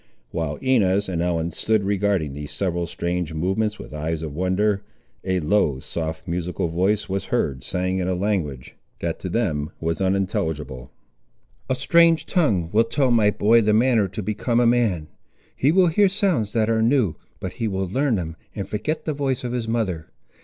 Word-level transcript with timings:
While 0.31 0.55
Inez 0.63 1.07
and 1.07 1.21
Ellen 1.21 1.51
stood 1.51 1.83
regarding 1.83 2.33
these 2.33 2.51
several 2.51 2.87
strange 2.87 3.35
movements 3.35 3.77
with 3.77 3.93
eyes 3.93 4.23
of 4.23 4.33
wonder, 4.33 4.81
a 5.23 5.39
low 5.41 5.77
soft 5.79 6.27
musical 6.27 6.69
voice 6.69 7.07
was 7.07 7.25
heard 7.25 7.63
saying 7.63 7.99
in 7.99 8.07
a 8.07 8.15
language, 8.15 8.75
that 8.99 9.19
to 9.19 9.29
them 9.29 9.69
was 9.79 10.01
unintelligible— 10.01 10.89
"A 11.69 11.75
strange 11.75 12.25
tongue 12.25 12.71
will 12.73 12.85
tell 12.85 13.11
my 13.11 13.29
boy 13.29 13.61
the 13.61 13.73
manner 13.73 14.07
to 14.07 14.23
become 14.23 14.59
a 14.59 14.65
man. 14.65 15.07
He 15.55 15.71
will 15.71 15.85
hear 15.85 16.09
sounds 16.09 16.51
that 16.53 16.67
are 16.67 16.81
new, 16.81 17.13
but 17.39 17.53
he 17.53 17.67
will 17.67 17.87
learn 17.87 18.15
them, 18.15 18.37
and 18.55 18.67
forget 18.67 19.05
the 19.05 19.13
voice 19.13 19.43
of 19.43 19.51
his 19.51 19.67
mother. 19.67 20.07